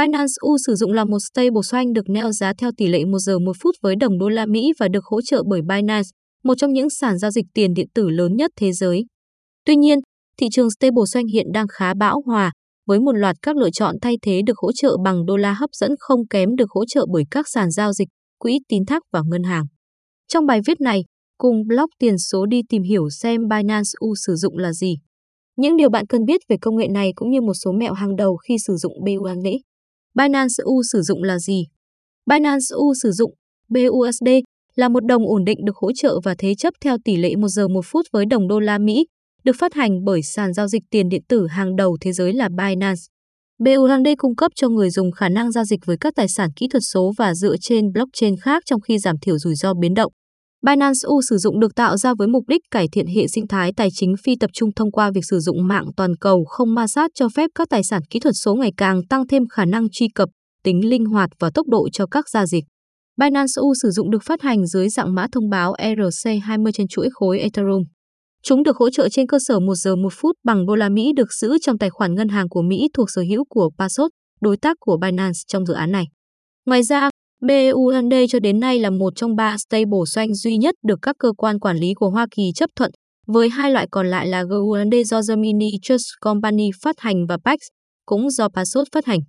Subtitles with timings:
[0.00, 3.38] Binance U sử dụng là một stablecoin được neo giá theo tỷ lệ 1 giờ
[3.38, 6.08] 1 phút với đồng đô la Mỹ và được hỗ trợ bởi Binance,
[6.44, 9.04] một trong những sàn giao dịch tiền điện tử lớn nhất thế giới.
[9.64, 9.98] Tuy nhiên,
[10.38, 12.52] thị trường stablecoin hiện đang khá bão hòa,
[12.86, 15.70] với một loạt các lựa chọn thay thế được hỗ trợ bằng đô la hấp
[15.72, 18.08] dẫn không kém được hỗ trợ bởi các sàn giao dịch,
[18.38, 19.64] quỹ tín thác và ngân hàng.
[20.28, 21.04] Trong bài viết này,
[21.38, 24.94] cùng blog tiền số đi tìm hiểu xem Binance U sử dụng là gì.
[25.56, 28.16] Những điều bạn cần biết về công nghệ này cũng như một số mẹo hàng
[28.16, 29.46] đầu khi sử dụng BUSD.
[30.14, 31.66] Binance U sử dụng là gì?
[32.26, 33.34] Binance U sử dụng
[33.68, 34.28] BUSD
[34.76, 37.48] là một đồng ổn định được hỗ trợ và thế chấp theo tỷ lệ 1
[37.48, 39.06] giờ 1 phút với đồng đô la Mỹ,
[39.44, 42.48] được phát hành bởi sàn giao dịch tiền điện tử hàng đầu thế giới là
[42.48, 43.00] Binance.
[43.58, 46.68] BUSD cung cấp cho người dùng khả năng giao dịch với các tài sản kỹ
[46.68, 50.12] thuật số và dựa trên blockchain khác trong khi giảm thiểu rủi ro biến động.
[50.66, 53.72] Binance U sử dụng được tạo ra với mục đích cải thiện hệ sinh thái
[53.76, 56.86] tài chính phi tập trung thông qua việc sử dụng mạng toàn cầu không ma
[56.86, 59.90] sát cho phép các tài sản kỹ thuật số ngày càng tăng thêm khả năng
[59.92, 60.28] truy cập,
[60.62, 62.64] tính linh hoạt và tốc độ cho các giao dịch.
[63.16, 67.08] Binance U sử dụng được phát hành dưới dạng mã thông báo ERC20 trên chuỗi
[67.12, 67.82] khối Ethereum.
[68.42, 71.12] Chúng được hỗ trợ trên cơ sở 1 giờ 1 phút bằng đô la Mỹ
[71.16, 74.56] được giữ trong tài khoản ngân hàng của Mỹ thuộc sở hữu của Paxos, đối
[74.56, 76.04] tác của Binance trong dự án này.
[76.66, 77.09] Ngoài ra,
[77.40, 81.32] Bund cho đến nay là một trong ba stable xoanh duy nhất được các cơ
[81.36, 82.90] quan quản lý của Hoa Kỳ chấp thuận,
[83.26, 87.58] với hai loại còn lại là GUSD do Gemini Trust Company phát hành và PAX,
[88.06, 89.20] cũng do Paxos phát hành.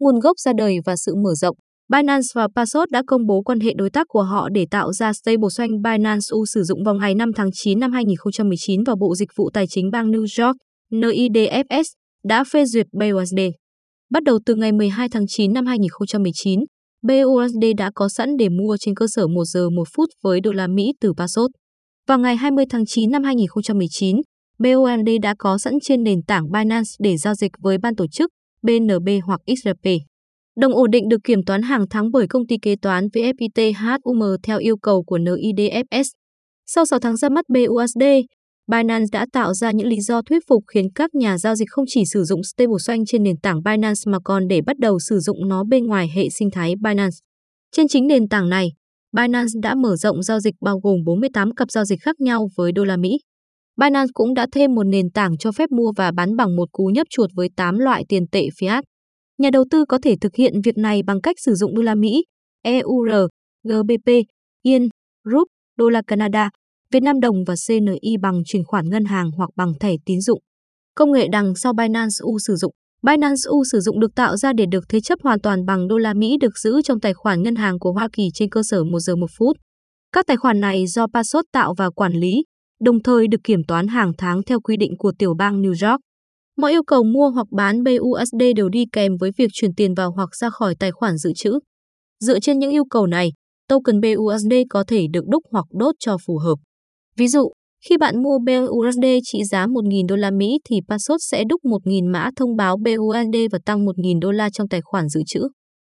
[0.00, 1.56] Nguồn gốc ra đời và sự mở rộng
[1.90, 5.12] Binance và Paxos đã công bố quan hệ đối tác của họ để tạo ra
[5.12, 9.28] stablecoin Binance U sử dụng vào ngày 5 tháng 9 năm 2019 và Bộ Dịch
[9.36, 10.56] vụ Tài chính bang New York,
[10.92, 11.84] NIDFS,
[12.24, 13.40] đã phê duyệt BUSD.
[14.10, 16.60] Bắt đầu từ ngày 12 tháng 9 năm 2019,
[17.02, 20.52] BUSD đã có sẵn để mua trên cơ sở 1 giờ 1 phút với đô
[20.52, 21.50] la Mỹ từ Paxos.
[22.08, 24.16] Vào ngày 20 tháng 9 năm 2019,
[24.58, 28.30] BUSD đã có sẵn trên nền tảng Binance để giao dịch với ban tổ chức
[28.62, 29.90] BNB hoặc XRP.
[30.56, 33.72] Đồng ổn định được kiểm toán hàng tháng bởi công ty kế toán VFIT
[34.04, 36.04] HUM theo yêu cầu của NIDFS.
[36.66, 38.02] Sau 6 tháng ra mắt BUSD,
[38.70, 41.84] Binance đã tạo ra những lý do thuyết phục khiến các nhà giao dịch không
[41.88, 45.48] chỉ sử dụng stablecoin trên nền tảng Binance mà còn để bắt đầu sử dụng
[45.48, 47.16] nó bên ngoài hệ sinh thái Binance.
[47.72, 48.68] Trên chính nền tảng này,
[49.16, 52.72] Binance đã mở rộng giao dịch bao gồm 48 cặp giao dịch khác nhau với
[52.72, 53.18] đô la Mỹ.
[53.76, 56.84] Binance cũng đã thêm một nền tảng cho phép mua và bán bằng một cú
[56.84, 58.82] nhấp chuột với 8 loại tiền tệ fiat.
[59.38, 61.94] Nhà đầu tư có thể thực hiện việc này bằng cách sử dụng đô la
[61.94, 62.24] Mỹ,
[62.62, 63.10] EUR,
[63.64, 64.10] GBP,
[64.62, 64.88] Yên,
[65.32, 65.48] Rúp,
[65.78, 66.50] đô la Canada,
[66.92, 70.40] Việt Nam đồng và CNI bằng chuyển khoản ngân hàng hoặc bằng thẻ tín dụng.
[70.94, 74.52] Công nghệ đằng sau Binance U sử dụng Binance U sử dụng được tạo ra
[74.52, 77.42] để được thế chấp hoàn toàn bằng đô la Mỹ được giữ trong tài khoản
[77.42, 79.56] ngân hàng của Hoa Kỳ trên cơ sở 1 giờ 1 phút.
[80.12, 82.44] Các tài khoản này do Paxos tạo và quản lý,
[82.80, 86.00] đồng thời được kiểm toán hàng tháng theo quy định của tiểu bang New York.
[86.56, 90.12] Mọi yêu cầu mua hoặc bán BUSD đều đi kèm với việc chuyển tiền vào
[90.12, 91.58] hoặc ra khỏi tài khoản dự trữ.
[92.24, 93.30] Dựa trên những yêu cầu này,
[93.68, 96.56] token BUSD có thể được đúc hoặc đốt cho phù hợp.
[97.16, 97.48] Ví dụ,
[97.88, 102.12] khi bạn mua BUSD trị giá 1.000 đô la Mỹ thì Paxos sẽ đúc 1.000
[102.12, 105.40] mã thông báo BUSD và tăng 1.000 đô la trong tài khoản dự trữ.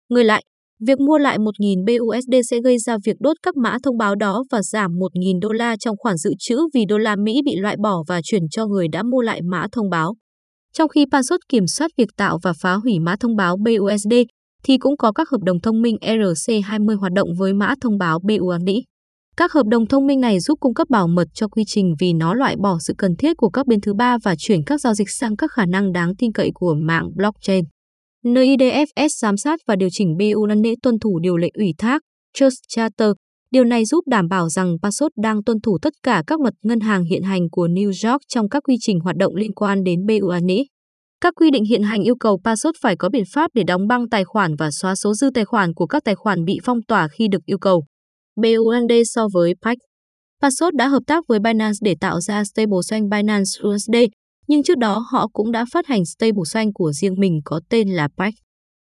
[0.09, 0.44] Ngược lại,
[0.79, 4.44] việc mua lại 1.000 BUSD sẽ gây ra việc đốt các mã thông báo đó
[4.51, 7.75] và giảm 1.000 đô la trong khoản dự trữ vì đô la Mỹ bị loại
[7.84, 10.13] bỏ và chuyển cho người đã mua lại mã thông báo.
[10.74, 14.13] Trong khi Paxos kiểm soát việc tạo và phá hủy mã thông báo BUSD,
[14.63, 18.19] thì cũng có các hợp đồng thông minh ERC20 hoạt động với mã thông báo
[18.19, 18.69] BUSD.
[19.38, 22.13] Các hợp đồng thông minh này giúp cung cấp bảo mật cho quy trình vì
[22.13, 24.94] nó loại bỏ sự cần thiết của các bên thứ ba và chuyển các giao
[24.94, 27.66] dịch sang các khả năng đáng tin cậy của mạng blockchain.
[28.25, 32.01] NIDFS giám sát và điều chỉnh BUSD tuân thủ điều lệ ủy thác,
[32.33, 33.11] Trust Charter.
[33.51, 36.79] Điều này giúp đảm bảo rằng Paxos đang tuân thủ tất cả các luật ngân
[36.79, 40.00] hàng hiện hành của New York trong các quy trình hoạt động liên quan đến
[40.05, 40.51] BUSD.
[41.21, 44.09] Các quy định hiện hành yêu cầu Paxos phải có biện pháp để đóng băng
[44.09, 47.07] tài khoản và xóa số dư tài khoản của các tài khoản bị phong tỏa
[47.07, 47.83] khi được yêu cầu.
[48.35, 49.77] BUSD so với PAC.
[50.41, 53.95] Paxos đã hợp tác với Binance để tạo ra stablecoin Binance USD,
[54.47, 58.07] nhưng trước đó họ cũng đã phát hành stablecoin của riêng mình có tên là
[58.17, 58.33] PAC.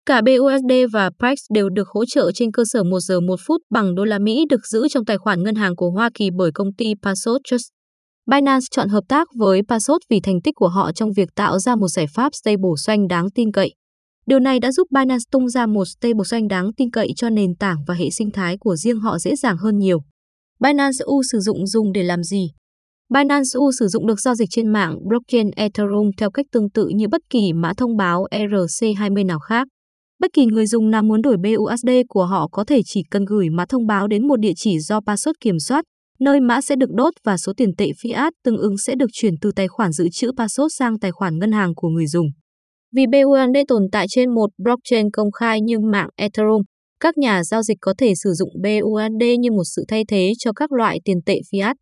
[0.06, 3.62] Cả BUSD và PAX đều được hỗ trợ trên cơ sở 1 giờ 1 phút
[3.70, 6.50] bằng đô la Mỹ được giữ trong tài khoản ngân hàng của Hoa Kỳ bởi
[6.54, 7.66] công ty Paxos Trust.
[8.30, 11.76] Binance chọn hợp tác với Paxos vì thành tích của họ trong việc tạo ra
[11.76, 13.74] một giải pháp stablecoin đáng tin cậy.
[14.26, 17.76] Điều này đã giúp Binance tung ra một stablecoin đáng tin cậy cho nền tảng
[17.86, 19.98] và hệ sinh thái của riêng họ dễ dàng hơn nhiều.
[20.60, 22.50] Binance U sử dụng dùng để làm gì?
[23.14, 26.88] Binance U sử dụng được giao dịch trên mạng blockchain Ethereum theo cách tương tự
[26.88, 29.68] như bất kỳ mã thông báo ERC20 nào khác.
[30.20, 33.50] Bất kỳ người dùng nào muốn đổi BUSD của họ có thể chỉ cần gửi
[33.50, 35.84] mã thông báo đến một địa chỉ do password kiểm soát,
[36.20, 39.34] nơi mã sẽ được đốt và số tiền tệ fiat tương ứng sẽ được chuyển
[39.40, 42.26] từ tài khoản dự trữ password sang tài khoản ngân hàng của người dùng.
[42.96, 46.62] Vì BUSD tồn tại trên một blockchain công khai như mạng Ethereum,
[47.00, 50.52] các nhà giao dịch có thể sử dụng BUSD như một sự thay thế cho
[50.52, 51.74] các loại tiền tệ fiat.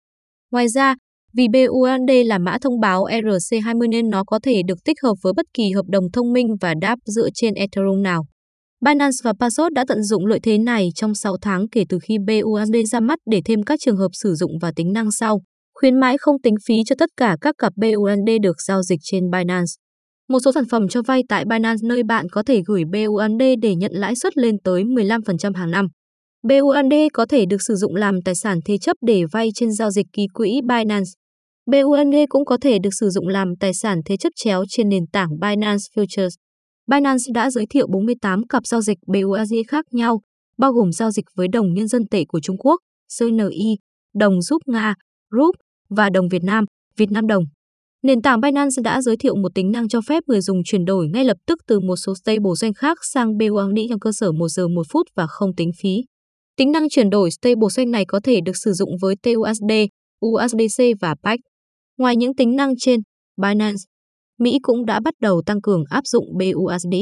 [0.50, 0.94] Ngoài ra,
[1.36, 5.32] vì BUSD là mã thông báo ERC20 nên nó có thể được tích hợp với
[5.36, 8.22] bất kỳ hợp đồng thông minh và đáp dựa trên Ethereum nào.
[8.84, 12.16] Binance và Paxos đã tận dụng lợi thế này trong 6 tháng kể từ khi
[12.26, 15.40] BUSD ra mắt để thêm các trường hợp sử dụng và tính năng sau.
[15.74, 19.30] Khuyến mãi không tính phí cho tất cả các cặp BUSD được giao dịch trên
[19.30, 19.81] Binance.
[20.32, 23.74] Một số sản phẩm cho vay tại Binance nơi bạn có thể gửi BUSD để
[23.74, 25.86] nhận lãi suất lên tới 15% hàng năm.
[26.42, 29.90] BUSD có thể được sử dụng làm tài sản thế chấp để vay trên giao
[29.90, 31.10] dịch ký quỹ Binance.
[31.66, 35.06] BUSD cũng có thể được sử dụng làm tài sản thế chấp chéo trên nền
[35.12, 36.30] tảng Binance Futures.
[36.86, 40.20] Binance đã giới thiệu 48 cặp giao dịch BUSD khác nhau,
[40.58, 42.80] bao gồm giao dịch với đồng nhân dân tệ của Trung Quốc,
[43.18, 43.76] CNY,
[44.14, 44.94] đồng giúp Nga,
[45.30, 45.54] (RUB)
[45.90, 46.64] và đồng Việt Nam,
[46.96, 47.44] Việt Nam đồng.
[48.02, 51.08] Nền tảng Binance đã giới thiệu một tính năng cho phép người dùng chuyển đổi
[51.08, 54.68] ngay lập tức từ một số stablecoin khác sang BUSD trong cơ sở 1 giờ
[54.68, 56.04] 1 phút và không tính phí.
[56.56, 59.72] Tính năng chuyển đổi stablecoin này có thể được sử dụng với TUSD,
[60.26, 61.38] USDC và PAC.
[61.98, 63.00] Ngoài những tính năng trên,
[63.42, 63.82] Binance,
[64.38, 66.94] Mỹ cũng đã bắt đầu tăng cường áp dụng BUSD.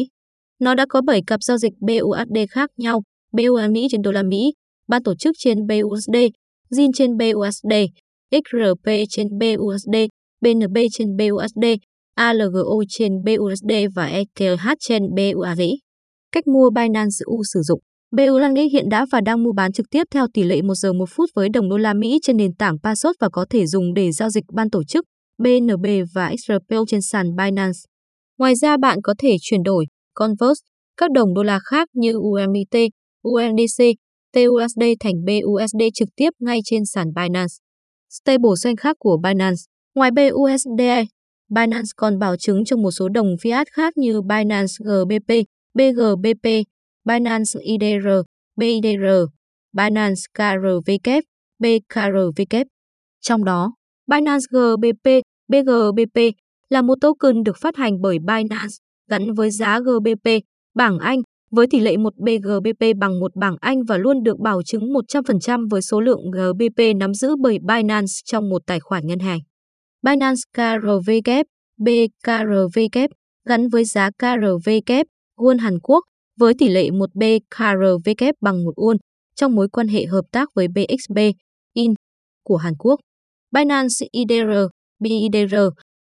[0.61, 3.02] Nó đã có 7 cặp giao dịch BUSD khác nhau,
[3.32, 4.52] BUSD trên đô la Mỹ,
[4.88, 6.17] ban tổ chức trên BUSD,
[6.70, 7.73] ZIN trên BUSD,
[8.31, 9.97] XRP trên BUSD,
[10.40, 11.64] BNB trên BUSD,
[12.14, 15.62] ALGO trên BUSD và ETH trên BUSD.
[16.32, 17.81] Cách mua Binance U sử dụng
[18.16, 21.04] BUSD hiện đã và đang mua bán trực tiếp theo tỷ lệ 1 giờ 1
[21.08, 24.12] phút với đồng đô la Mỹ trên nền tảng Paxos và có thể dùng để
[24.12, 25.04] giao dịch ban tổ chức,
[25.38, 27.78] BNB và XRP trên sàn Binance.
[28.38, 30.58] Ngoài ra bạn có thể chuyển đổi, convert
[30.96, 32.90] các đồng đô la khác như UMIT,
[33.22, 33.84] UNDC,
[34.32, 37.54] TUSD thành BUSD trực tiếp ngay trên sàn Binance.
[38.10, 39.62] Stablecoin khác của Binance
[39.94, 40.82] Ngoài BUSD,
[41.48, 45.32] Binance còn bảo chứng cho một số đồng fiat khác như Binance GBP,
[45.75, 46.46] BGBP,
[47.04, 48.08] Binance IDR,
[48.56, 49.06] BIDR,
[49.72, 51.10] Binance KRVK,
[51.58, 52.66] BKRVK.
[53.20, 53.72] Trong đó,
[54.06, 55.08] Binance GBP,
[55.48, 56.20] BGBP
[56.69, 58.75] là một token được phát hành bởi Binance
[59.10, 60.31] gắn với giá GBP,
[60.75, 64.62] bảng Anh, với tỷ lệ 1 BGBP bằng một bảng Anh và luôn được bảo
[64.62, 69.19] chứng 100% với số lượng GBP nắm giữ bởi Binance trong một tài khoản ngân
[69.19, 69.40] hàng.
[70.02, 71.43] Binance KRW,
[71.79, 73.08] BKRW
[73.44, 75.05] gắn với giá KRW,
[75.37, 76.05] won Hàn Quốc
[76.38, 78.97] với tỷ lệ 1 BKRW bằng 1 won
[79.35, 81.19] trong mối quan hệ hợp tác với BXB,
[81.75, 81.94] IN
[82.44, 83.00] của Hàn Quốc.
[83.52, 84.52] Binance IDR,
[84.99, 85.55] BIDR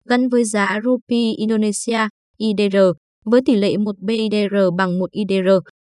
[0.06, 2.00] gắn với giá rupee Indonesia,
[2.38, 2.78] IDR
[3.26, 5.50] với tỷ lệ 1 BIDR bằng 1 IDR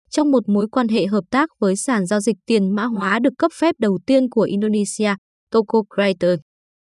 [0.10, 3.34] trong một mối quan hệ hợp tác với sàn giao dịch tiền mã hóa được
[3.38, 5.16] cấp phép đầu tiên của Indonesia,
[5.52, 6.40] Toko Creator.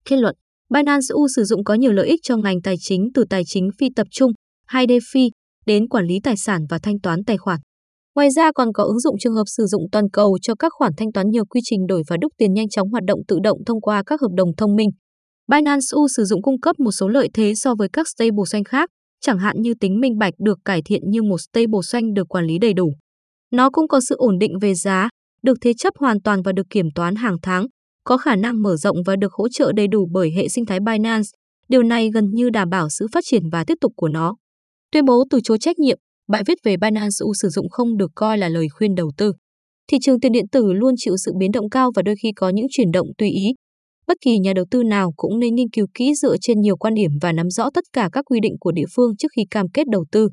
[0.06, 0.36] Kết luận
[0.76, 3.70] Binance U sử dụng có nhiều lợi ích cho ngành tài chính từ tài chính
[3.80, 4.32] phi tập trung,
[4.68, 5.30] hay DeFi,
[5.66, 7.60] đến quản lý tài sản và thanh toán tài khoản.
[8.16, 10.92] Ngoài ra còn có ứng dụng trường hợp sử dụng toàn cầu cho các khoản
[10.98, 13.58] thanh toán nhiều quy trình đổi và đúc tiền nhanh chóng hoạt động tự động
[13.66, 14.90] thông qua các hợp đồng thông minh.
[15.52, 18.90] Binance U sử dụng cung cấp một số lợi thế so với các stablecoin khác,
[19.22, 22.60] chẳng hạn như tính minh bạch được cải thiện như một stablecoin được quản lý
[22.60, 22.94] đầy đủ.
[23.52, 25.10] Nó cũng có sự ổn định về giá,
[25.44, 27.66] được thế chấp hoàn toàn và được kiểm toán hàng tháng,
[28.06, 30.80] có khả năng mở rộng và được hỗ trợ đầy đủ bởi hệ sinh thái
[30.80, 31.28] Binance.
[31.70, 34.36] Điều này gần như đảm bảo sự phát triển và tiếp tục của nó.
[34.92, 35.98] Tuyên bố từ chối trách nhiệm,
[36.28, 39.34] bài viết về Binance U sử dụng không được coi là lời khuyên đầu tư.
[39.92, 42.50] Thị trường tiền điện tử luôn chịu sự biến động cao và đôi khi có
[42.50, 43.54] những chuyển động tùy ý.
[44.08, 46.94] Bất kỳ nhà đầu tư nào cũng nên nghiên cứu kỹ dựa trên nhiều quan
[46.94, 49.66] điểm và nắm rõ tất cả các quy định của địa phương trước khi cam
[49.74, 50.30] kết đầu tư.